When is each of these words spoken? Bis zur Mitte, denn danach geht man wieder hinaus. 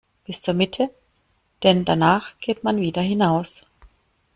Bis 0.25 0.41
zur 0.41 0.55
Mitte, 0.55 0.89
denn 1.61 1.85
danach 1.85 2.31
geht 2.39 2.63
man 2.63 2.81
wieder 2.81 3.03
hinaus. 3.03 3.67